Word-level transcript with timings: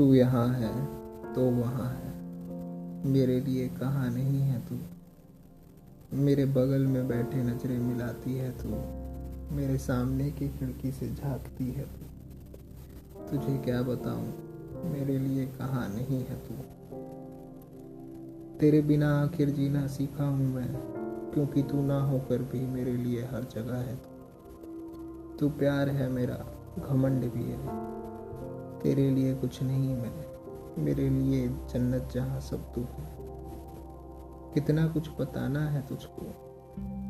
तू 0.00 0.14
यहाँ 0.14 0.48
है 0.48 0.86
तो 1.34 1.50
वहाँ 1.50 1.90
है। 1.90 2.12
मेरे 3.06 3.40
लिए 3.40 3.68
कहाँ 3.68 4.10
नहीं 4.10 4.40
है 4.40 4.60
तू? 4.60 4.78
मेरे 6.16 6.44
बगल 6.44 6.86
में 6.86 7.08
बैठे 7.08 7.42
नज़रें 7.42 7.78
मिलाती 7.78 8.34
है 8.34 8.50
तू। 8.50 8.68
मेरे 9.56 9.78
सामने 9.78 10.30
की 10.30 10.48
खिड़की 10.48 10.92
से 10.92 11.14
झांकती 11.14 11.70
है 11.70 11.82
तू। 11.82 12.06
तुझे 13.30 13.58
क्या 13.58 13.82
बताऊँ? 13.82 14.32
मेरे 14.92 15.18
लिए 15.18 15.46
कहाँ 15.46 15.88
नहीं 15.88 16.24
है 16.24 16.34
तू? 16.34 16.54
तेरे 18.58 18.80
बिना 18.80 19.22
आखिर 19.22 19.50
जीना 19.50 19.86
सीखा 19.86 20.24
हूँ 20.24 20.54
मैं, 20.54 20.74
क्योंकि 21.34 21.62
तू 21.62 21.82
ना 21.82 22.02
होकर 22.02 22.38
भी 22.38 22.66
मेरे 22.66 22.92
लिए 22.92 23.22
हर 23.22 23.46
जगह 23.54 23.76
है 23.76 23.96
तू। 23.96 25.38
तू 25.38 25.48
प्यार 25.48 25.88
है 25.88 26.08
मेरा, 26.08 26.46
घमंड 26.88 27.32
भी 27.32 27.44
है। 27.44 27.99
तेरे 28.82 29.10
लिए 29.10 29.34
कुछ 29.34 29.62
नहीं 29.62 29.96
मैं 29.96 30.30
मेरे 30.78 31.10
लिए 31.10 31.48
जन्नत 31.48 32.08
जहाँ 32.14 32.40
सब 32.40 32.74
तू 32.74 32.80
है। 32.80 33.20
कितना 34.54 34.88
कुछ 34.88 35.08
बताना 35.20 35.68
है 35.68 35.86
तुझको, 35.86 36.34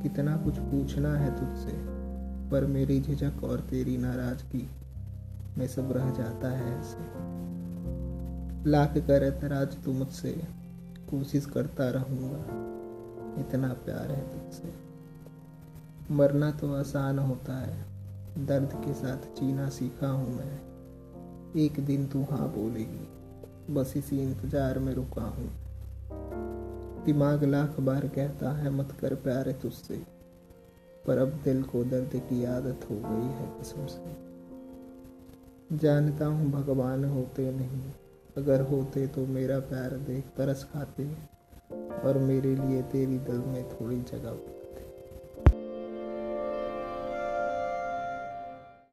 कितना 0.02 0.36
कुछ 0.36 0.58
पूछना 0.58 1.14
है 1.16 1.30
तुझसे, 1.36 1.72
पर 2.50 2.66
मेरी 2.66 3.00
झिझक 3.00 3.44
और 3.44 3.60
तेरी 3.60 3.98
नाराज़गी 3.98 4.70
में 5.58 5.66
सब 5.66 5.92
रह 5.92 6.10
जाता 6.10 6.48
है 6.48 6.80
ऐसे। 6.80 7.30
लाख 8.70 8.94
कर 8.98 9.22
एतराज़ 9.22 9.84
तू 9.84 9.92
मुझसे, 9.92 10.42
कोशिश 11.10 11.46
करता 11.46 11.90
रहूँगा, 11.90 12.40
इतना 13.40 13.68
प्यार 13.68 14.10
है 14.10 14.28
तुझसे। 14.28 14.74
मरना 16.14 16.50
तो 16.50 16.74
आसान 16.74 17.18
होता 17.18 17.58
है, 17.58 17.84
दर्द 18.38 18.70
के 18.74 18.94
साथ 18.94 19.40
जीना 19.40 19.68
सीखा 19.68 20.08
हूँ 20.08 20.36
मैं। 20.36 20.69
एक 21.56 21.80
दिन 21.80 22.06
तू 22.06 22.22
हाँ 22.22 22.48
बोलेगी 22.48 23.74
बस 23.74 23.94
इसी 23.96 24.20
इंतज़ार 24.20 24.78
में 24.78 24.94
रुका 24.94 25.22
हूँ। 25.22 25.50
दिमाग 27.04 27.44
लाख 27.44 27.80
बार 27.80 28.08
कहता 28.08 28.52
है, 28.52 28.70
मत 28.70 28.92
कर 29.00 29.14
प्यार 29.14 29.52
तुझसे। 29.52 30.02
पर 31.06 31.18
अब 31.18 31.28
दिल 31.28 31.62
को 31.62 31.84
दर्द 31.84 32.10
की 32.14 32.44
आदत 32.44 32.80
हो 32.90 32.96
गई 32.96 33.26
है 33.26 33.60
कसम 33.60 33.86
से। 33.86 34.30
जानता 35.76 36.26
हूँ 36.26 36.50
भगवान 36.50 37.04
होते 37.04 37.52
नहीं। 37.52 37.92
अगर 38.36 38.60
होते 38.60 39.06
तो 39.06 39.26
मेरा 39.26 39.58
प्यार 39.58 39.90
देख 39.90 40.24
तरस 40.24 40.64
खाते। 40.72 41.08
और 42.04 42.18
मेरे 42.18 42.54
लिए 42.56 42.82
तेरी 42.82 43.18
दिल 43.18 43.38
में 43.38 43.68
थोड़ी 43.68 44.00
जगह 44.00 44.30